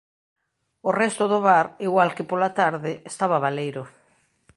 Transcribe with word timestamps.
O 0.89 0.91
resto 1.01 1.23
do 1.31 1.39
bar, 1.47 1.67
igual 1.87 2.09
que 2.15 2.27
pola 2.29 2.49
tarde, 2.61 2.91
estaba 3.11 3.43
baleiro. 3.45 3.83